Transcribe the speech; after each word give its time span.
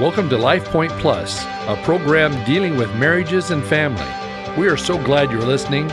Welcome 0.00 0.30
to 0.30 0.38
Life 0.38 0.64
Point 0.64 0.92
Plus, 0.92 1.44
a 1.44 1.78
program 1.84 2.32
dealing 2.46 2.78
with 2.78 2.88
marriages 2.96 3.50
and 3.50 3.62
family. 3.62 4.02
We 4.58 4.66
are 4.66 4.76
so 4.78 4.96
glad 4.96 5.30
you're 5.30 5.42
listening. 5.42 5.90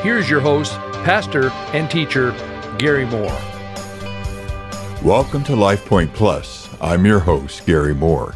Here's 0.00 0.30
your 0.30 0.40
host, 0.40 0.72
pastor 1.04 1.50
and 1.74 1.90
teacher, 1.90 2.30
Gary 2.78 3.04
Moore. 3.04 3.38
Welcome 5.04 5.44
to 5.44 5.54
Life 5.54 5.84
Point 5.84 6.10
Plus. 6.14 6.70
I'm 6.80 7.04
your 7.04 7.18
host, 7.18 7.66
Gary 7.66 7.94
Moore. 7.94 8.34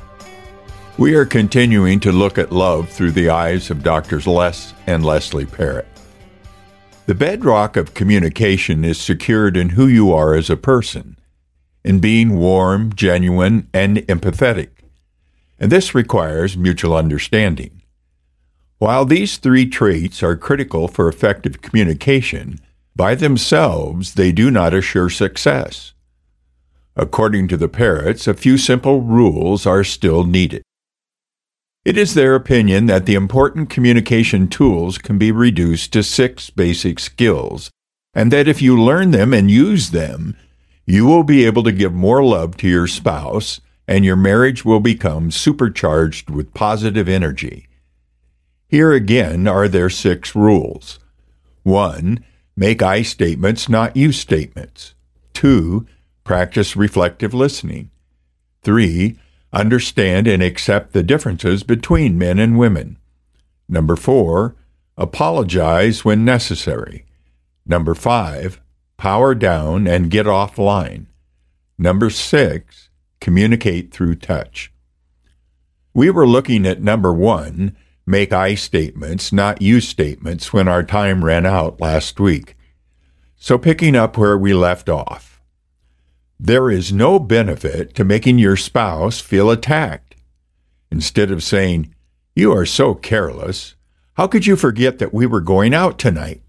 We 0.99 1.15
are 1.15 1.25
continuing 1.25 2.01
to 2.01 2.13
look 2.13 2.37
at 2.37 2.53
love 2.53 2.91
through 2.91 3.13
the 3.13 3.31
eyes 3.31 3.71
of 3.71 3.83
Doctors 3.83 4.27
Les 4.27 4.75
and 4.87 5.07
Leslie 5.07 5.47
Parrott. 5.47 5.89
The 7.07 7.15
bedrock 7.15 7.79
of 7.79 7.95
communication 7.95 8.85
is 8.85 9.01
secured 9.01 9.57
in 9.57 9.71
who 9.71 9.87
you 9.87 10.13
are 10.13 10.35
as 10.35 10.51
a 10.51 10.57
person, 10.59 11.17
in 11.83 11.99
being 11.99 12.37
warm, 12.37 12.95
genuine, 12.95 13.71
and 13.73 13.97
empathetic. 14.07 14.74
And 15.59 15.71
this 15.71 15.95
requires 15.95 16.57
mutual 16.57 16.97
understanding. 16.97 17.83
While 18.79 19.05
these 19.05 19.39
three 19.39 19.67
traits 19.67 20.23
are 20.23 20.37
critical 20.37 20.89
for 20.89 21.09
effective 21.09 21.63
communication, 21.63 22.59
by 22.97 23.15
themselves 23.15 24.15
they 24.15 24.33
do 24.33 24.51
not 24.51 24.75
assure 24.75 25.11
success. 25.11 25.93
According 26.97 27.49
to 27.49 27.57
the 27.57 27.69
Parrotts, 27.69 28.29
a 28.29 28.35
few 28.35 28.57
simple 28.57 29.01
rules 29.01 29.67
are 29.67 29.85
still 29.85 30.25
needed. 30.25 30.63
It 31.85 31.99
is 31.99 32.15
their 32.15 32.35
opinion 32.35 32.87
that 32.87 33.05
the 33.05 33.15
important 33.15 33.69
communication 33.69 34.49
tools 34.49 34.97
can 34.97 35.19
be 35.19 35.33
reduced 35.33 35.93
to 35.93 36.03
six 36.03 36.51
basic 36.51 36.99
skills, 36.99 37.71
and 38.15 38.33
that 38.33 38.49
if 38.49 38.63
you 38.63 38.81
learn 38.81 39.11
them 39.11 39.35
and 39.35 39.51
use 39.51 39.91
them, 39.91 40.37
you 40.87 41.05
will 41.05 41.25
be 41.25 41.45
able 41.45 41.63
to 41.65 41.73
give 41.73 41.93
more 41.93 42.25
love 42.25 42.57
to 42.59 42.69
your 42.69 42.87
spouse, 42.87 43.61
and 43.87 44.05
your 44.05 44.17
marriage 44.17 44.65
will 44.65 44.81
become 44.81 45.31
supercharged 45.31 46.31
with 46.31 46.55
positive 46.55 47.09
energy. 47.09 47.69
Here 48.69 48.93
again 48.93 49.47
are 49.47 49.69
their 49.69 49.91
six 49.91 50.35
rules. 50.35 50.99
1. 51.63 52.25
Make 52.57 52.83
I 52.83 53.03
statements, 53.03 53.69
not 53.69 53.97
you 53.97 54.13
statements. 54.13 54.95
2. 55.35 55.87
Practice 56.25 56.77
reflective 56.77 57.35
listening. 57.35 57.91
3 58.63 59.19
Understand 59.55 60.27
and 60.27 60.43
accept 60.43 60.93
the 60.93 61.05
differences 61.05 61.63
between 61.63 62.19
men 62.19 62.41
and 62.41 62.59
women. 62.59 62.99
Number 63.69 63.95
four, 63.95 64.57
apologize 64.99 66.05
when 66.05 66.25
necessary. 66.25 67.07
Number 67.65 67.95
five, 67.95 68.61
power 68.97 69.33
down 69.33 69.87
and 69.87 70.11
get 70.11 70.27
offline. 70.27 71.07
Number 71.79 72.11
six, 72.11 72.89
communicate 73.25 73.91
through 73.91 74.15
touch. 74.15 74.71
We 75.95 76.11
were 76.11 76.27
looking 76.27 76.67
at 76.67 76.83
number 76.83 77.11
one, 77.11 77.75
make 78.05 78.35
I 78.35 78.55
statements, 78.55 79.33
not 79.33 79.63
you 79.63 79.81
statements, 79.81 80.53
when 80.53 80.69
our 80.69 80.83
time 80.83 81.25
ran 81.25 81.47
out 81.47 81.81
last 81.81 82.21
week. 82.21 82.55
So 83.35 83.57
picking 83.57 83.97
up 83.97 84.19
where 84.19 84.37
we 84.37 84.53
left 84.53 84.91
off. 84.91 85.41
There 86.39 86.71
is 86.71 86.93
no 86.93 87.19
benefit 87.19 87.95
to 87.95 88.05
making 88.05 88.39
your 88.39 88.59
spouse 88.59 89.21
feel 89.21 89.51
attacked. 89.51 90.17
Instead 90.91 91.31
of 91.31 91.43
saying, 91.43 91.95
You 92.37 92.53
are 92.53 92.67
so 92.67 92.95
careless, 92.95 93.75
how 94.19 94.27
could 94.27 94.47
you 94.47 94.55
forget 94.55 94.99
that 94.99 95.15
we 95.15 95.25
were 95.25 95.41
going 95.41 95.73
out 95.73 95.99
tonight? 95.99 96.43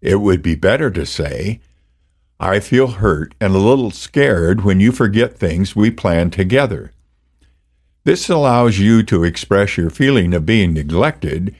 It 0.00 0.20
would 0.20 0.42
be 0.42 0.54
better 0.54 0.92
to 0.92 1.04
say, 1.04 1.60
I 2.40 2.60
feel 2.60 2.86
hurt 2.88 3.34
and 3.40 3.54
a 3.54 3.58
little 3.58 3.90
scared 3.90 4.62
when 4.62 4.78
you 4.78 4.92
forget 4.92 5.36
things 5.36 5.74
we 5.74 5.90
planned 5.90 6.32
together. 6.32 6.92
This 8.04 8.28
allows 8.28 8.78
you 8.78 9.02
to 9.04 9.24
express 9.24 9.76
your 9.76 9.90
feeling 9.90 10.32
of 10.32 10.46
being 10.46 10.72
neglected, 10.72 11.54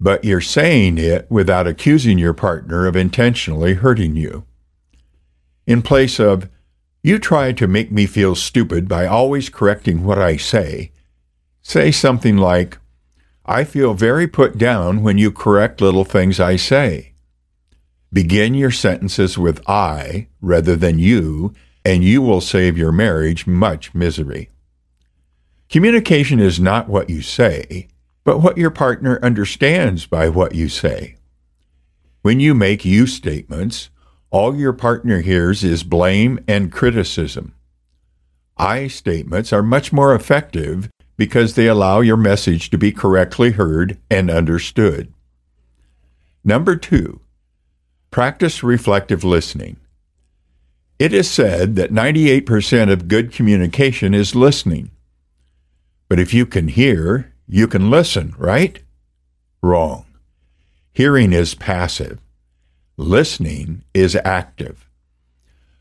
but 0.00 0.24
you're 0.24 0.40
saying 0.40 0.98
it 0.98 1.26
without 1.30 1.66
accusing 1.66 2.18
your 2.18 2.32
partner 2.32 2.86
of 2.86 2.96
intentionally 2.96 3.74
hurting 3.74 4.16
you. 4.16 4.44
In 5.66 5.82
place 5.82 6.18
of, 6.18 6.48
you 7.02 7.18
try 7.18 7.52
to 7.52 7.68
make 7.68 7.92
me 7.92 8.06
feel 8.06 8.34
stupid 8.34 8.88
by 8.88 9.06
always 9.06 9.50
correcting 9.50 10.04
what 10.04 10.18
I 10.18 10.36
say. 10.36 10.90
Say 11.60 11.90
something 11.90 12.38
like, 12.38 12.78
I 13.46 13.64
feel 13.64 13.92
very 13.92 14.26
put 14.26 14.56
down 14.56 15.02
when 15.02 15.18
you 15.18 15.30
correct 15.30 15.82
little 15.82 16.04
things 16.04 16.40
I 16.40 16.56
say. 16.56 17.13
Begin 18.14 18.54
your 18.54 18.70
sentences 18.70 19.36
with 19.36 19.60
I 19.68 20.28
rather 20.40 20.76
than 20.76 21.00
you, 21.00 21.52
and 21.84 22.04
you 22.04 22.22
will 22.22 22.40
save 22.40 22.78
your 22.78 22.92
marriage 22.92 23.44
much 23.44 23.92
misery. 23.92 24.50
Communication 25.68 26.38
is 26.38 26.60
not 26.60 26.88
what 26.88 27.10
you 27.10 27.22
say, 27.22 27.88
but 28.22 28.38
what 28.38 28.56
your 28.56 28.70
partner 28.70 29.18
understands 29.20 30.06
by 30.06 30.28
what 30.28 30.54
you 30.54 30.68
say. 30.68 31.16
When 32.22 32.38
you 32.38 32.54
make 32.54 32.84
you 32.84 33.08
statements, 33.08 33.90
all 34.30 34.54
your 34.54 34.72
partner 34.72 35.20
hears 35.20 35.64
is 35.64 35.82
blame 35.82 36.38
and 36.46 36.70
criticism. 36.70 37.52
I 38.56 38.86
statements 38.86 39.52
are 39.52 39.60
much 39.60 39.92
more 39.92 40.14
effective 40.14 40.88
because 41.16 41.54
they 41.54 41.66
allow 41.66 41.98
your 41.98 42.16
message 42.16 42.70
to 42.70 42.78
be 42.78 42.92
correctly 42.92 43.50
heard 43.50 43.98
and 44.08 44.30
understood. 44.30 45.12
Number 46.44 46.76
two, 46.76 47.18
practice 48.14 48.62
reflective 48.62 49.24
listening. 49.24 49.76
It 51.00 51.12
is 51.12 51.28
said 51.28 51.74
that 51.74 51.90
98% 51.90 52.92
of 52.92 53.08
good 53.08 53.32
communication 53.32 54.14
is 54.14 54.36
listening. 54.36 54.92
But 56.08 56.20
if 56.20 56.32
you 56.32 56.46
can 56.46 56.68
hear, 56.68 57.32
you 57.48 57.66
can 57.66 57.90
listen, 57.90 58.32
right? 58.38 58.80
Wrong. 59.64 60.04
Hearing 60.92 61.32
is 61.32 61.56
passive. 61.56 62.20
Listening 62.96 63.82
is 63.92 64.16
active. 64.24 64.88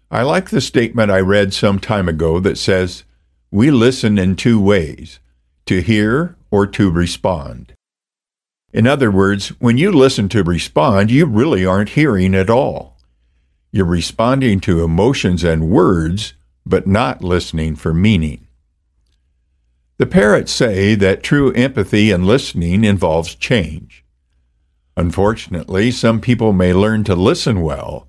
I 0.09 0.23
like 0.23 0.50
the 0.50 0.59
statement 0.59 1.11
I 1.11 1.19
read 1.19 1.53
some 1.53 1.77
time 1.77 2.09
ago 2.09 2.39
that 2.39 2.57
says, 2.57 3.03
We 3.51 3.69
listen 3.69 4.17
in 4.17 4.38
two 4.38 4.59
ways 4.59 5.19
to 5.67 5.83
hear 5.83 6.35
or 6.50 6.65
to 6.65 6.89
respond. 6.89 7.75
In 8.73 8.88
other 8.88 9.11
words, 9.11 9.50
when 9.59 9.78
you 9.78 9.91
listen 9.91 10.28
to 10.29 10.44
respond, 10.44 11.11
you 11.11 11.28
really 11.28 11.63
aren't 11.63 11.89
hearing 11.89 12.34
at 12.34 12.50
all. 12.50 12.97
You're 13.72 13.85
responding 13.85 14.59
to 14.61 14.84
emotions 14.84 15.44
and 15.44 15.69
words, 15.69 16.34
but 16.66 16.88
not 16.88 17.23
listening 17.23 17.75
for 17.75 17.94
meaning. 17.94 18.47
The 19.97 20.07
Parrotts 20.07 20.51
say 20.51 20.95
that 20.95 21.22
true 21.22 21.53
empathy 21.53 22.12
and 22.12 22.25
listening 22.25 22.83
involves 22.83 23.35
change. 23.35 24.03
Unfortunately, 24.97 25.91
some 25.91 26.19
people 26.19 26.51
may 26.51 26.73
learn 26.73 27.03
to 27.03 27.16
listen 27.16 27.62
well, 27.62 28.07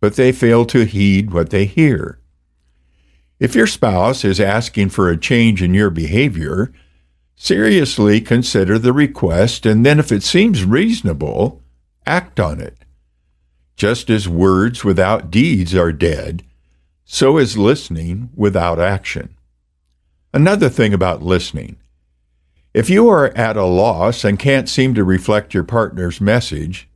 but 0.00 0.16
they 0.16 0.30
fail 0.30 0.66
to 0.66 0.84
heed 0.84 1.30
what 1.30 1.50
they 1.50 1.64
hear. 1.64 2.18
If 3.40 3.54
your 3.54 3.66
spouse 3.66 4.24
is 4.24 4.40
asking 4.40 4.90
for 4.90 5.08
a 5.08 5.16
change 5.16 5.62
in 5.62 5.72
your 5.74 5.90
behavior, 5.90 6.72
seriously 7.42 8.20
consider 8.20 8.78
the 8.78 8.92
request 8.92 9.66
and 9.66 9.84
then, 9.84 9.98
if 9.98 10.12
it 10.12 10.22
seems 10.22 10.64
reasonable, 10.64 11.60
act 12.06 12.38
on 12.38 12.60
it. 12.60 12.76
Just 13.74 14.08
as 14.08 14.28
words 14.28 14.84
without 14.84 15.28
deeds 15.28 15.74
are 15.74 15.90
dead, 15.90 16.44
so 17.04 17.38
is 17.38 17.58
listening 17.58 18.30
without 18.36 18.78
action. 18.78 19.34
Another 20.32 20.68
thing 20.68 20.94
about 20.94 21.24
listening 21.24 21.78
if 22.74 22.88
you 22.88 23.08
are 23.08 23.36
at 23.36 23.56
a 23.56 23.64
loss 23.64 24.22
and 24.22 24.38
can't 24.38 24.68
seem 24.68 24.94
to 24.94 25.02
reflect 25.02 25.52
your 25.52 25.64
partner's 25.64 26.20
message, 26.20 26.88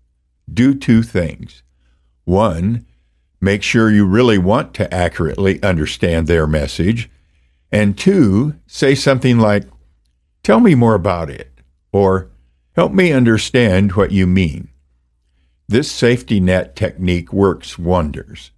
do 0.51 0.75
two 0.75 1.03
things. 1.03 1.65
One, 2.25 2.87
make 3.41 3.65
sure 3.65 3.91
you 3.91 4.07
really 4.07 4.39
want 4.39 4.75
to 4.75 4.95
accurately 4.95 5.61
understand 5.65 6.29
their 6.29 6.47
message. 6.47 7.11
And 7.73 7.99
two, 7.99 8.55
say 8.69 8.95
something 8.95 9.41
like, 9.41 9.65
Tell 10.47 10.61
me 10.61 10.77
more 10.77 10.95
about 10.95 11.29
it, 11.29 11.51
or 11.91 12.31
Help 12.77 12.93
me 12.93 13.11
understand 13.11 13.95
what 13.95 14.13
you 14.13 14.29
mean. 14.29 14.69
This 15.67 15.91
safety 15.91 16.39
net 16.39 16.77
technique 16.77 17.33
works 17.33 17.81
wonders. 17.81 18.53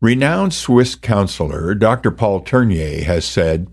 Renowned 0.00 0.52
Swiss 0.52 0.96
counselor 0.96 1.76
Dr. 1.76 2.10
Paul 2.10 2.40
Tournier 2.40 3.04
has 3.04 3.24
said, 3.24 3.72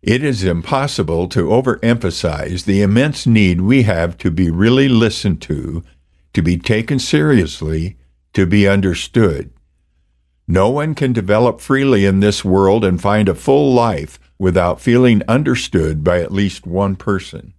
it 0.00 0.24
is 0.24 0.42
impossible 0.42 1.28
to 1.28 1.48
overemphasize 1.48 2.64
the 2.64 2.80
immense 2.80 3.26
need 3.26 3.60
we 3.60 3.82
have 3.82 4.16
to 4.16 4.30
be 4.30 4.50
really 4.50 4.88
listened 4.88 5.42
to, 5.42 5.84
to 6.32 6.40
be 6.40 6.56
taken 6.56 6.98
seriously, 6.98 7.98
to 8.32 8.46
be 8.46 8.66
understood. 8.66 9.50
No 10.48 10.70
one 10.70 10.94
can 10.94 11.12
develop 11.12 11.60
freely 11.60 12.06
in 12.06 12.20
this 12.20 12.42
world 12.42 12.86
and 12.86 13.02
find 13.02 13.28
a 13.28 13.34
full 13.34 13.74
life 13.74 14.18
without 14.42 14.80
feeling 14.80 15.22
understood 15.28 16.02
by 16.02 16.20
at 16.20 16.32
least 16.32 16.66
one 16.66 16.96
person. 16.96 17.54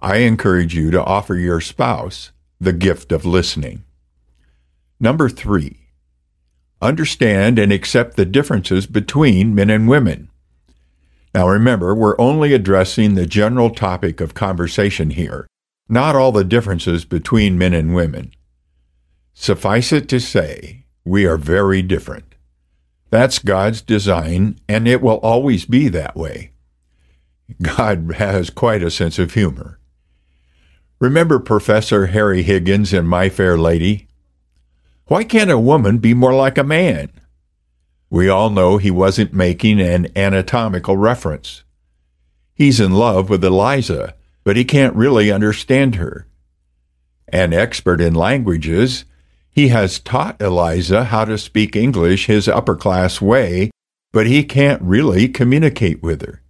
I 0.00 0.16
encourage 0.18 0.74
you 0.74 0.90
to 0.90 1.02
offer 1.02 1.34
your 1.34 1.62
spouse 1.62 2.30
the 2.60 2.74
gift 2.74 3.10
of 3.10 3.24
listening. 3.24 3.82
Number 5.00 5.30
three, 5.30 5.88
understand 6.82 7.58
and 7.58 7.72
accept 7.72 8.16
the 8.16 8.26
differences 8.26 8.86
between 8.86 9.54
men 9.54 9.70
and 9.70 9.88
women. 9.88 10.28
Now 11.34 11.48
remember, 11.48 11.94
we're 11.94 12.20
only 12.20 12.52
addressing 12.52 13.14
the 13.14 13.24
general 13.24 13.70
topic 13.70 14.20
of 14.20 14.34
conversation 14.34 15.08
here, 15.08 15.46
not 15.88 16.14
all 16.14 16.32
the 16.32 16.44
differences 16.44 17.06
between 17.06 17.56
men 17.56 17.72
and 17.72 17.94
women. 17.94 18.34
Suffice 19.32 19.90
it 19.90 20.06
to 20.10 20.20
say, 20.20 20.84
we 21.02 21.24
are 21.24 21.38
very 21.38 21.80
different. 21.80 22.31
That's 23.12 23.38
God's 23.40 23.82
design, 23.82 24.58
and 24.70 24.88
it 24.88 25.02
will 25.02 25.18
always 25.18 25.66
be 25.66 25.90
that 25.90 26.16
way. 26.16 26.52
God 27.60 28.14
has 28.16 28.48
quite 28.48 28.82
a 28.82 28.90
sense 28.90 29.18
of 29.18 29.34
humor. 29.34 29.78
Remember 30.98 31.38
Professor 31.38 32.06
Harry 32.06 32.42
Higgins 32.42 32.94
in 32.94 33.04
My 33.06 33.28
Fair 33.28 33.58
Lady? 33.58 34.08
Why 35.08 35.24
can't 35.24 35.50
a 35.50 35.58
woman 35.58 35.98
be 35.98 36.14
more 36.14 36.32
like 36.32 36.56
a 36.56 36.64
man? 36.64 37.10
We 38.08 38.30
all 38.30 38.48
know 38.48 38.78
he 38.78 38.90
wasn't 38.90 39.34
making 39.34 39.78
an 39.78 40.08
anatomical 40.16 40.96
reference. 40.96 41.64
He's 42.54 42.80
in 42.80 42.92
love 42.92 43.28
with 43.28 43.44
Eliza, 43.44 44.14
but 44.42 44.56
he 44.56 44.64
can't 44.64 44.96
really 44.96 45.30
understand 45.30 45.96
her. 45.96 46.26
An 47.28 47.52
expert 47.52 48.00
in 48.00 48.14
languages, 48.14 49.04
he 49.52 49.68
has 49.68 50.00
taught 50.00 50.40
Eliza 50.40 51.04
how 51.04 51.26
to 51.26 51.36
speak 51.36 51.76
English 51.76 52.26
his 52.26 52.48
upper 52.48 52.74
class 52.74 53.20
way, 53.20 53.70
but 54.10 54.26
he 54.26 54.42
can't 54.42 54.80
really 54.82 55.28
communicate 55.28 56.02
with 56.02 56.22
her. 56.22 56.42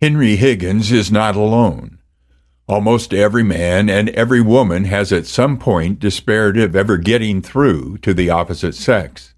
Henry 0.00 0.36
Higgins 0.36 0.92
is 0.92 1.10
not 1.10 1.34
alone. 1.34 1.98
Almost 2.68 3.12
every 3.12 3.42
man 3.42 3.88
and 3.90 4.08
every 4.10 4.40
woman 4.40 4.84
has 4.84 5.12
at 5.12 5.26
some 5.26 5.58
point 5.58 5.98
despaired 5.98 6.56
of 6.56 6.76
ever 6.76 6.96
getting 6.96 7.42
through 7.42 7.98
to 7.98 8.14
the 8.14 8.30
opposite 8.30 8.74
sex. 8.74 9.34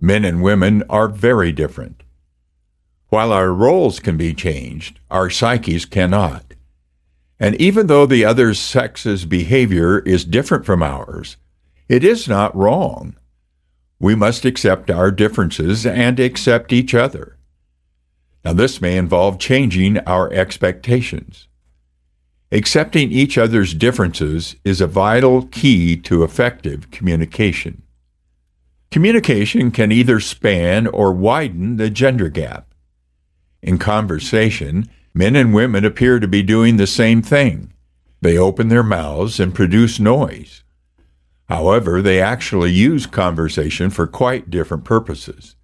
Men 0.00 0.24
and 0.24 0.42
women 0.42 0.84
are 0.88 1.08
very 1.08 1.52
different. 1.52 2.02
While 3.08 3.32
our 3.32 3.52
roles 3.52 4.00
can 4.00 4.16
be 4.16 4.34
changed, 4.34 5.00
our 5.10 5.28
psyches 5.28 5.84
cannot. 5.86 6.54
And 7.40 7.54
even 7.56 7.86
though 7.86 8.06
the 8.06 8.24
other 8.24 8.54
sex's 8.54 9.24
behavior 9.24 10.00
is 10.00 10.24
different 10.24 10.66
from 10.66 10.82
ours, 10.82 11.36
it 11.88 12.04
is 12.04 12.28
not 12.28 12.54
wrong. 12.54 13.16
We 13.98 14.14
must 14.14 14.44
accept 14.44 14.90
our 14.90 15.10
differences 15.10 15.84
and 15.86 16.20
accept 16.20 16.72
each 16.72 16.94
other. 16.94 17.36
Now, 18.44 18.52
this 18.52 18.80
may 18.80 18.96
involve 18.96 19.38
changing 19.38 19.98
our 20.00 20.32
expectations. 20.32 21.48
Accepting 22.52 23.12
each 23.12 23.36
other's 23.36 23.74
differences 23.74 24.56
is 24.64 24.80
a 24.80 24.86
vital 24.86 25.46
key 25.46 25.96
to 25.98 26.22
effective 26.22 26.90
communication. 26.90 27.82
Communication 28.90 29.70
can 29.70 29.92
either 29.92 30.18
span 30.18 30.86
or 30.86 31.12
widen 31.12 31.76
the 31.76 31.90
gender 31.90 32.30
gap. 32.30 32.72
In 33.60 33.76
conversation, 33.76 34.88
men 35.12 35.36
and 35.36 35.52
women 35.52 35.84
appear 35.84 36.20
to 36.20 36.28
be 36.28 36.42
doing 36.42 36.76
the 36.76 36.86
same 36.86 37.20
thing. 37.20 37.72
They 38.20 38.38
open 38.38 38.68
their 38.68 38.82
mouths 38.82 39.38
and 39.38 39.54
produce 39.54 40.00
noise. 40.00 40.62
However, 41.48 42.02
they 42.02 42.20
actually 42.20 42.72
use 42.72 43.06
conversation 43.06 43.90
for 43.90 44.06
quite 44.06 44.50
different 44.50 44.84
purposes. 44.84 45.56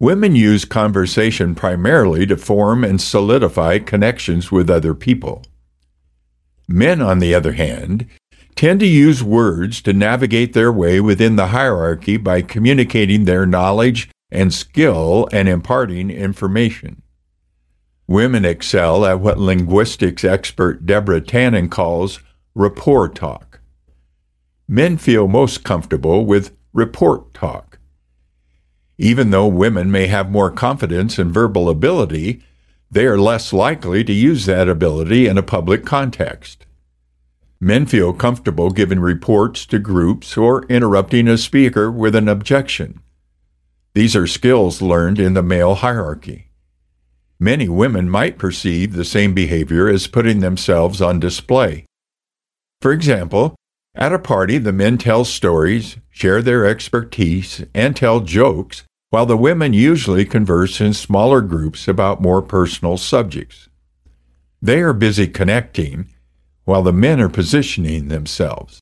Women 0.00 0.34
use 0.34 0.64
conversation 0.64 1.54
primarily 1.54 2.26
to 2.26 2.36
form 2.36 2.82
and 2.82 3.00
solidify 3.00 3.78
connections 3.78 4.50
with 4.50 4.68
other 4.68 4.94
people. 4.94 5.44
Men, 6.68 7.00
on 7.00 7.20
the 7.20 7.34
other 7.34 7.52
hand, 7.52 8.06
tend 8.56 8.80
to 8.80 8.86
use 8.86 9.22
words 9.22 9.80
to 9.82 9.92
navigate 9.92 10.52
their 10.52 10.72
way 10.72 11.00
within 11.00 11.36
the 11.36 11.48
hierarchy 11.48 12.16
by 12.16 12.42
communicating 12.42 13.24
their 13.24 13.46
knowledge 13.46 14.10
and 14.30 14.52
skill 14.52 15.28
and 15.32 15.48
imparting 15.48 16.10
information. 16.10 17.02
Women 18.06 18.44
excel 18.44 19.06
at 19.06 19.20
what 19.20 19.38
linguistics 19.38 20.24
expert 20.24 20.84
Deborah 20.84 21.20
Tannen 21.20 21.70
calls 21.70 22.20
rapport 22.54 23.08
talk. 23.08 23.53
Men 24.66 24.96
feel 24.96 25.28
most 25.28 25.62
comfortable 25.62 26.24
with 26.24 26.56
report 26.72 27.34
talk. 27.34 27.78
Even 28.96 29.30
though 29.30 29.46
women 29.46 29.90
may 29.90 30.06
have 30.06 30.30
more 30.30 30.50
confidence 30.50 31.18
and 31.18 31.32
verbal 31.32 31.68
ability, 31.68 32.42
they 32.90 33.06
are 33.06 33.18
less 33.18 33.52
likely 33.52 34.04
to 34.04 34.12
use 34.12 34.46
that 34.46 34.68
ability 34.68 35.26
in 35.26 35.36
a 35.36 35.42
public 35.42 35.84
context. 35.84 36.64
Men 37.60 37.86
feel 37.86 38.12
comfortable 38.12 38.70
giving 38.70 39.00
reports 39.00 39.66
to 39.66 39.78
groups 39.78 40.36
or 40.36 40.64
interrupting 40.66 41.28
a 41.28 41.36
speaker 41.36 41.90
with 41.90 42.14
an 42.14 42.28
objection. 42.28 43.00
These 43.94 44.16
are 44.16 44.26
skills 44.26 44.82
learned 44.82 45.18
in 45.18 45.34
the 45.34 45.42
male 45.42 45.76
hierarchy. 45.76 46.50
Many 47.38 47.68
women 47.68 48.08
might 48.08 48.38
perceive 48.38 48.92
the 48.92 49.04
same 49.04 49.34
behavior 49.34 49.88
as 49.88 50.06
putting 50.06 50.40
themselves 50.40 51.00
on 51.02 51.20
display. 51.20 51.84
For 52.80 52.92
example, 52.92 53.56
at 53.94 54.12
a 54.12 54.18
party, 54.18 54.58
the 54.58 54.72
men 54.72 54.98
tell 54.98 55.24
stories, 55.24 55.96
share 56.10 56.42
their 56.42 56.66
expertise, 56.66 57.64
and 57.74 57.94
tell 57.94 58.20
jokes, 58.20 58.82
while 59.10 59.26
the 59.26 59.36
women 59.36 59.72
usually 59.72 60.24
converse 60.24 60.80
in 60.80 60.92
smaller 60.92 61.40
groups 61.40 61.86
about 61.86 62.20
more 62.20 62.42
personal 62.42 62.96
subjects. 62.96 63.68
They 64.60 64.80
are 64.80 64.92
busy 64.92 65.28
connecting 65.28 66.08
while 66.64 66.82
the 66.82 66.92
men 66.92 67.20
are 67.20 67.28
positioning 67.28 68.08
themselves. 68.08 68.80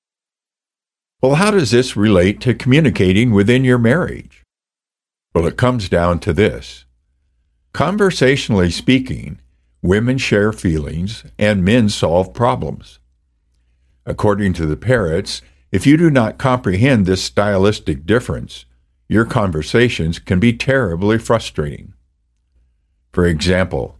Well, 1.20 1.35
how 1.35 1.50
does 1.50 1.73
this 1.73 1.97
relate 1.97 2.41
to 2.43 2.55
communicating 2.55 3.32
within 3.32 3.64
your 3.64 3.79
marriage? 3.79 4.43
Well, 5.35 5.47
it 5.47 5.56
comes 5.56 5.88
down 5.88 6.20
to 6.20 6.32
this. 6.32 6.85
Conversationally 7.73 8.70
speaking, 8.70 9.41
women 9.82 10.19
share 10.19 10.53
feelings 10.53 11.25
and 11.38 11.64
men 11.64 11.88
solve 11.88 12.32
problems. 12.32 12.99
According 14.04 14.52
to 14.54 14.66
the 14.66 14.76
Parrotts, 14.76 15.43
if 15.70 15.87
you 15.87 15.96
do 15.96 16.10
not 16.10 16.38
comprehend 16.38 17.06
this 17.06 17.22
stylistic 17.22 18.04
difference, 18.04 18.64
your 19.08 19.25
conversations 19.25 20.19
can 20.19 20.40
be 20.40 20.52
terribly 20.52 21.19
frustrating. 21.19 21.94
For 23.12 23.26
example, 23.26 23.99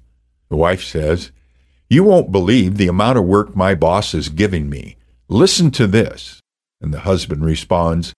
the 0.49 0.57
wife 0.57 0.83
says, 0.83 1.33
you 1.93 2.05
won't 2.05 2.33
believe 2.33 2.79
the 2.79 2.89
amount 2.89 3.19
of 3.19 3.25
work 3.25 3.55
my 3.55 3.75
boss 3.75 4.15
is 4.15 4.31
giving 4.31 4.71
me. 4.71 4.97
Listen 5.29 5.71
to 5.73 5.87
this. 5.87 6.41
And 6.81 6.93
the 6.93 7.01
husband 7.01 7.45
responds, 7.45 8.15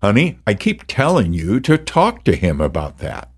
Honey, 0.00 0.38
I 0.46 0.54
keep 0.54 0.86
telling 0.86 1.32
you 1.32 1.58
to 1.60 1.76
talk 1.76 2.22
to 2.22 2.36
him 2.36 2.60
about 2.60 2.98
that. 2.98 3.30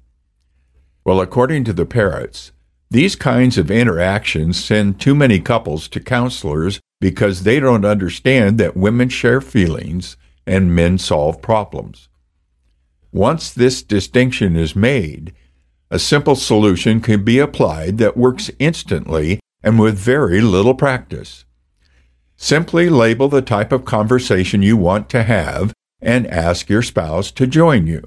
Well, 1.05 1.23
according 1.23 1.65
to 1.65 1.73
the 1.73 1.87
Parrotts, 1.87 2.53
these 2.91 3.17
kinds 3.17 3.57
of 3.57 3.71
interactions 3.71 4.63
send 4.63 5.01
too 5.01 5.15
many 5.15 5.41
couples 5.41 5.89
to 5.89 6.01
counselors 6.01 6.81
because 7.01 7.43
they 7.43 7.61
don't 7.61 7.85
understand 7.85 8.59
that 8.59 8.77
women 8.77 9.09
share 9.09 9.41
feelings 9.41 10.17
and 10.47 10.75
men 10.75 10.99
solve 10.99 11.41
problems. 11.41 12.09
Once 13.13 13.53
this 13.53 13.83
distinction 13.83 14.57
is 14.57 14.75
made, 14.75 15.33
a 15.91 15.99
simple 15.99 16.37
solution 16.37 17.01
can 17.01 17.25
be 17.25 17.39
applied 17.39 17.99
that 17.99 18.17
works 18.17 18.51
instantly 18.59 19.41
and 19.63 19.79
with 19.79 19.99
very 19.99 20.41
little 20.41 20.75
practice. 20.75 21.45
Simply 22.37 22.89
label 22.89 23.29
the 23.29 23.43
type 23.43 23.73
of 23.73 23.85
conversation 23.85 24.63
you 24.63 24.77
want 24.77 25.09
to 25.11 25.23
have 25.23 25.73
and 26.01 26.27
ask 26.29 26.69
your 26.69 26.83
spouse 26.83 27.31
to 27.33 27.47
join 27.47 27.87
you. 27.87 28.03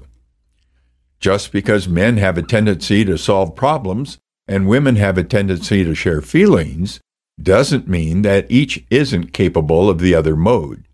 Just 1.20 1.52
because 1.52 1.86
men 1.88 2.16
have 2.16 2.38
a 2.38 2.42
tendency 2.42 3.04
to 3.04 3.18
solve 3.18 3.54
problems 3.54 4.18
and 4.48 4.68
women 4.68 4.96
have 4.96 5.18
a 5.18 5.24
tendency 5.24 5.84
to 5.84 5.94
share 5.94 6.20
feelings 6.20 7.00
doesn't 7.40 7.88
mean 7.88 8.22
that 8.22 8.50
each 8.50 8.84
isn't 8.90 9.32
capable 9.32 9.88
of 9.88 9.98
the 9.98 10.14
other 10.14 10.36
mode. 10.36 10.86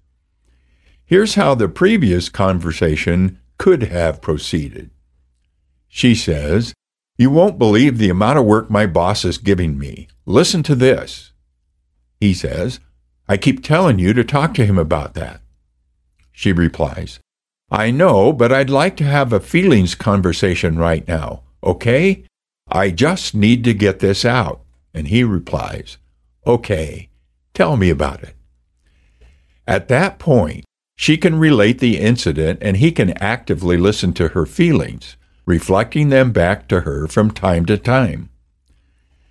Here's 1.05 1.35
how 1.35 1.55
the 1.55 1.69
previous 1.69 2.29
conversation 2.29 3.41
could 3.57 3.85
have 3.85 4.21
proceeded. 4.21 4.91
She 5.89 6.15
says, 6.15 6.75
You 7.17 7.31
won't 7.31 7.59
believe 7.59 7.99
the 7.99 8.11
amount 8.11 8.39
of 8.39 8.45
work 8.45 8.71
my 8.71 8.87
boss 8.87 9.25
is 9.25 9.39
giving 9.39 9.79
me. 9.79 10.09
Listen 10.27 10.63
to 10.65 10.75
this. 10.75 11.33
He 12.21 12.35
says, 12.35 12.81
I 13.27 13.37
keep 13.37 13.63
telling 13.63 13.99
you 13.99 14.13
to 14.13 14.25
talk 14.25 14.55
to 14.55 14.67
him 14.67 14.79
about 14.79 15.15
that. 15.15 15.41
She 16.33 16.53
replies, 16.53 17.21
I 17.71 17.91
know, 17.91 18.33
but 18.33 18.53
I'd 18.53 18.71
like 18.71 18.97
to 18.99 19.05
have 19.05 19.33
a 19.33 19.41
feelings 19.41 19.95
conversation 19.95 20.79
right 20.79 21.07
now, 21.07 21.43
okay? 21.63 22.25
I 22.69 22.91
just 22.91 23.35
need 23.35 23.65
to 23.65 23.75
get 23.75 23.99
this 23.99 24.25
out. 24.25 24.63
And 24.95 25.09
he 25.09 25.25
replies, 25.25 25.99
Okay, 26.49 27.11
tell 27.53 27.77
me 27.77 27.91
about 27.91 28.23
it. 28.23 28.35
At 29.67 29.89
that 29.89 30.19
point, 30.19 30.65
she 30.97 31.19
can 31.19 31.39
relate 31.39 31.79
the 31.79 31.99
incident 31.99 32.59
and 32.63 32.79
he 32.79 32.91
can 32.91 33.11
actively 33.19 33.77
listen 33.77 34.15
to 34.15 34.29
her 34.29 34.47
feelings, 34.47 35.19
reflecting 35.45 36.09
them 36.09 36.33
back 36.33 36.67
to 36.69 36.81
her 36.81 37.07
from 37.07 37.31
time 37.31 37.67
to 37.67 37.77
time. 37.77 38.31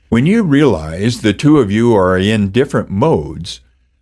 When 0.10 0.28
you 0.28 0.44
realize 0.44 1.22
the 1.22 1.34
two 1.34 1.58
of 1.58 1.72
you 1.72 1.96
are 1.96 2.20
in 2.20 2.52
different 2.52 2.92
modes, 2.92 3.62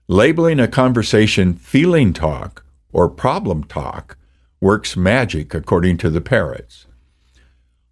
labeling 0.10 0.60
a 0.60 0.68
conversation 0.68 1.54
feeling 1.54 2.12
talk 2.12 2.66
or 2.92 3.08
problem 3.08 3.64
talk 3.64 4.18
works 4.60 4.98
magic 4.98 5.54
according 5.54 5.98
to 6.00 6.10
the 6.10 6.22
Parrotts. 6.22 6.86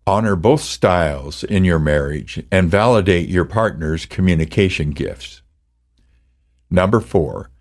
Honor 0.06 0.36
both 0.36 0.62
styles 0.62 1.46
in 1.46 1.64
your 1.64 1.80
marriage 1.80 2.44
and 2.52 2.70
validate 2.70 3.30
your 3.30 3.46
partner's 3.46 4.06
communication 4.06 4.92
gifts. 4.92 5.42
Number 6.70 7.00
four, 7.00 7.52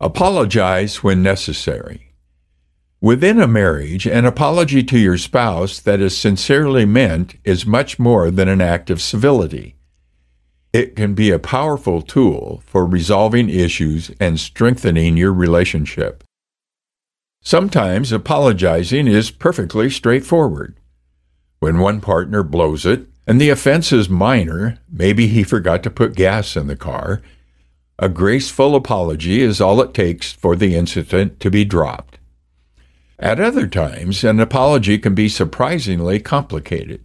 apologize 0.00 1.04
when 1.04 1.22
necessary. 1.22 2.14
Within 3.00 3.40
a 3.40 3.46
marriage, 3.46 4.08
an 4.08 4.24
apology 4.24 4.82
to 4.82 4.98
your 4.98 5.16
spouse 5.16 5.78
that 5.78 6.00
is 6.00 6.18
sincerely 6.18 6.84
meant 6.84 7.36
is 7.44 7.64
much 7.64 7.96
more 7.96 8.28
than 8.32 8.48
an 8.48 8.60
act 8.60 8.90
of 8.90 9.00
civility. 9.00 9.76
It 10.72 10.96
can 10.96 11.14
be 11.14 11.30
a 11.30 11.38
powerful 11.38 12.02
tool 12.02 12.60
for 12.66 12.84
resolving 12.84 13.48
issues 13.48 14.10
and 14.18 14.40
strengthening 14.40 15.16
your 15.16 15.32
relationship. 15.32 16.24
Sometimes 17.40 18.10
apologizing 18.10 19.06
is 19.06 19.30
perfectly 19.30 19.88
straightforward. 19.88 20.76
When 21.60 21.78
one 21.78 22.00
partner 22.00 22.42
blows 22.42 22.86
it 22.86 23.06
and 23.26 23.40
the 23.40 23.50
offense 23.50 23.92
is 23.92 24.08
minor, 24.08 24.78
maybe 24.90 25.26
he 25.26 25.42
forgot 25.42 25.82
to 25.82 25.90
put 25.90 26.14
gas 26.14 26.56
in 26.56 26.66
the 26.66 26.76
car, 26.76 27.20
a 27.98 28.08
graceful 28.08 28.76
apology 28.76 29.40
is 29.40 29.60
all 29.60 29.80
it 29.80 29.92
takes 29.92 30.32
for 30.32 30.54
the 30.54 30.76
incident 30.76 31.40
to 31.40 31.50
be 31.50 31.64
dropped. 31.64 32.18
At 33.18 33.40
other 33.40 33.66
times, 33.66 34.22
an 34.22 34.38
apology 34.38 34.98
can 34.98 35.14
be 35.14 35.28
surprisingly 35.28 36.20
complicated. 36.20 37.02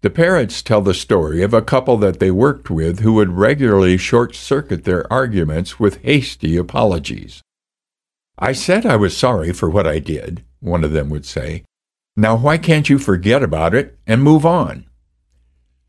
The 0.00 0.08
Parrotts 0.08 0.62
tell 0.62 0.80
the 0.80 0.94
story 0.94 1.42
of 1.42 1.52
a 1.52 1.60
couple 1.60 1.98
that 1.98 2.20
they 2.20 2.30
worked 2.30 2.70
with 2.70 3.00
who 3.00 3.12
would 3.14 3.32
regularly 3.32 3.98
short 3.98 4.34
circuit 4.34 4.84
their 4.84 5.10
arguments 5.12 5.78
with 5.78 6.02
hasty 6.02 6.56
apologies. 6.56 7.42
I 8.38 8.52
said 8.52 8.86
I 8.86 8.96
was 8.96 9.14
sorry 9.14 9.52
for 9.52 9.68
what 9.68 9.86
I 9.86 9.98
did, 9.98 10.42
one 10.60 10.84
of 10.84 10.92
them 10.92 11.10
would 11.10 11.26
say, 11.26 11.64
now, 12.16 12.36
why 12.36 12.58
can't 12.58 12.90
you 12.90 12.98
forget 12.98 13.42
about 13.42 13.74
it 13.74 13.98
and 14.06 14.22
move 14.22 14.44
on? 14.44 14.86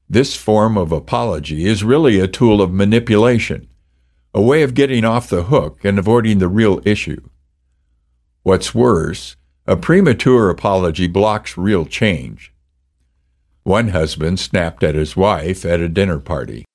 This 0.09 0.35
form 0.35 0.77
of 0.77 0.91
apology 0.91 1.65
is 1.65 1.83
really 1.83 2.19
a 2.19 2.27
tool 2.27 2.61
of 2.61 2.71
manipulation, 2.71 3.67
a 4.33 4.41
way 4.41 4.61
of 4.61 4.73
getting 4.73 5.03
off 5.03 5.29
the 5.29 5.43
hook 5.43 5.83
and 5.83 5.97
avoiding 5.97 6.39
the 6.39 6.47
real 6.47 6.81
issue. 6.85 7.21
What's 8.43 8.75
worse, 8.75 9.35
a 9.65 9.75
premature 9.75 10.49
apology 10.49 11.07
blocks 11.07 11.57
real 11.57 11.85
change. 11.85 12.53
One 13.63 13.89
husband 13.89 14.39
snapped 14.39 14.83
at 14.83 14.95
his 14.95 15.15
wife 15.15 15.65
at 15.65 15.79
a 15.79 15.89
dinner 15.89 16.19
party. 16.19 16.65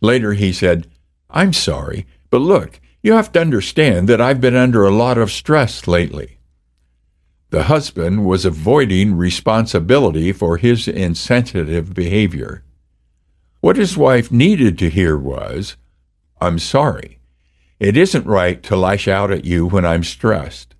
Later 0.00 0.32
he 0.32 0.52
said, 0.52 0.88
I'm 1.30 1.52
sorry, 1.52 2.06
but 2.30 2.40
look, 2.40 2.80
you 3.02 3.12
have 3.12 3.32
to 3.32 3.40
understand 3.40 4.08
that 4.08 4.20
I've 4.20 4.40
been 4.40 4.56
under 4.56 4.84
a 4.84 4.90
lot 4.90 5.18
of 5.18 5.30
stress 5.30 5.86
lately. 5.86 6.37
The 7.50 7.64
husband 7.64 8.26
was 8.26 8.44
avoiding 8.44 9.16
responsibility 9.16 10.32
for 10.32 10.58
his 10.58 10.86
insensitive 10.86 11.94
behavior. 11.94 12.62
What 13.60 13.76
his 13.76 13.96
wife 13.96 14.30
needed 14.30 14.78
to 14.78 14.90
hear 14.90 15.16
was, 15.16 15.76
I'm 16.40 16.58
sorry. 16.58 17.18
It 17.80 17.96
isn't 17.96 18.26
right 18.26 18.62
to 18.64 18.76
lash 18.76 19.08
out 19.08 19.30
at 19.30 19.46
you 19.46 19.66
when 19.66 19.86
I'm 19.86 20.04
stressed. 20.04 20.74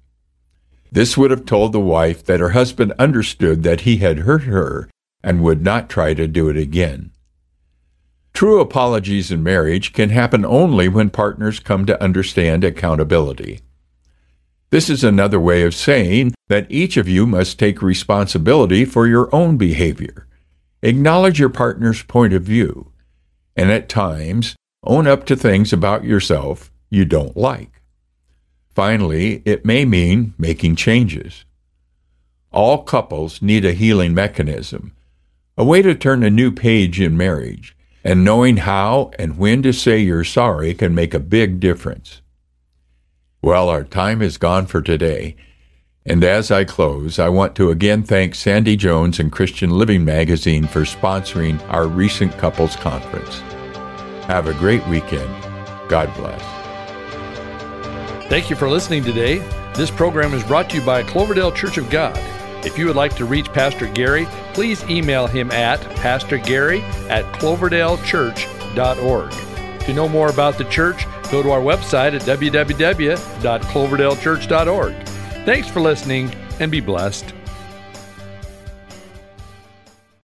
This 0.92 1.16
would 1.16 1.30
have 1.30 1.46
told 1.46 1.72
the 1.72 1.80
wife 1.80 2.22
that 2.24 2.40
her 2.40 2.50
husband 2.50 2.92
understood 2.98 3.62
that 3.62 3.82
he 3.82 3.98
had 3.98 4.20
hurt 4.20 4.42
her 4.42 4.90
and 5.22 5.42
would 5.42 5.62
not 5.62 5.88
try 5.88 6.12
to 6.14 6.28
do 6.28 6.50
it 6.50 6.56
again. 6.56 7.12
True 8.34 8.60
apologies 8.60 9.32
in 9.32 9.42
marriage 9.42 9.92
can 9.92 10.10
happen 10.10 10.44
only 10.44 10.88
when 10.88 11.10
partners 11.10 11.60
come 11.60 11.86
to 11.86 12.02
understand 12.02 12.62
accountability. 12.62 13.60
This 14.70 14.90
is 14.90 15.02
another 15.02 15.40
way 15.40 15.62
of 15.62 15.74
saying 15.74 16.34
that 16.48 16.70
each 16.70 16.98
of 16.98 17.08
you 17.08 17.26
must 17.26 17.58
take 17.58 17.80
responsibility 17.80 18.84
for 18.84 19.06
your 19.06 19.34
own 19.34 19.56
behavior. 19.56 20.26
Acknowledge 20.82 21.38
your 21.38 21.48
partner's 21.48 22.02
point 22.02 22.34
of 22.34 22.42
view, 22.42 22.92
and 23.56 23.70
at 23.70 23.88
times, 23.88 24.56
own 24.84 25.06
up 25.06 25.24
to 25.26 25.36
things 25.36 25.72
about 25.72 26.04
yourself 26.04 26.70
you 26.90 27.06
don't 27.06 27.36
like. 27.36 27.80
Finally, 28.74 29.42
it 29.46 29.64
may 29.64 29.86
mean 29.86 30.34
making 30.36 30.76
changes. 30.76 31.46
All 32.52 32.82
couples 32.82 33.40
need 33.40 33.64
a 33.64 33.72
healing 33.72 34.12
mechanism, 34.12 34.94
a 35.56 35.64
way 35.64 35.80
to 35.80 35.94
turn 35.94 36.22
a 36.22 36.30
new 36.30 36.52
page 36.52 37.00
in 37.00 37.16
marriage, 37.16 37.74
and 38.04 38.22
knowing 38.22 38.58
how 38.58 39.10
and 39.18 39.38
when 39.38 39.62
to 39.62 39.72
say 39.72 39.98
you're 39.98 40.24
sorry 40.24 40.74
can 40.74 40.94
make 40.94 41.14
a 41.14 41.18
big 41.20 41.58
difference. 41.58 42.20
Well, 43.40 43.68
our 43.68 43.84
time 43.84 44.20
is 44.20 44.36
gone 44.36 44.66
for 44.66 44.82
today. 44.82 45.36
And 46.04 46.24
as 46.24 46.50
I 46.50 46.64
close, 46.64 47.20
I 47.20 47.28
want 47.28 47.54
to 47.56 47.70
again 47.70 48.02
thank 48.02 48.34
Sandy 48.34 48.74
Jones 48.74 49.20
and 49.20 49.30
Christian 49.30 49.70
Living 49.70 50.04
Magazine 50.04 50.66
for 50.66 50.80
sponsoring 50.80 51.62
our 51.68 51.86
recent 51.86 52.36
couples 52.36 52.74
conference. 52.74 53.38
Have 54.26 54.48
a 54.48 54.54
great 54.54 54.84
weekend. 54.88 55.28
God 55.88 56.12
bless. 56.16 56.42
Thank 58.28 58.50
you 58.50 58.56
for 58.56 58.68
listening 58.68 59.04
today. 59.04 59.38
This 59.74 59.90
program 59.90 60.34
is 60.34 60.42
brought 60.42 60.68
to 60.70 60.78
you 60.78 60.82
by 60.84 61.04
Cloverdale 61.04 61.52
Church 61.52 61.78
of 61.78 61.88
God. 61.90 62.18
If 62.66 62.76
you 62.76 62.86
would 62.86 62.96
like 62.96 63.14
to 63.16 63.24
reach 63.24 63.52
Pastor 63.52 63.86
Gary, 63.86 64.26
please 64.52 64.82
email 64.90 65.28
him 65.28 65.52
at 65.52 65.80
pastorgary 65.96 66.82
at 67.08 67.24
cloverdalechurch.org. 67.34 69.30
To 69.80 69.94
know 69.94 70.08
more 70.08 70.28
about 70.28 70.58
the 70.58 70.64
church, 70.64 71.06
go 71.30 71.42
to 71.42 71.50
our 71.50 71.60
website 71.60 72.14
at 72.14 72.22
www.cloverdalechurch.org. 72.22 74.94
Thanks 75.44 75.68
for 75.68 75.80
listening 75.80 76.32
and 76.60 76.70
be 76.70 76.80
blessed. 76.80 77.34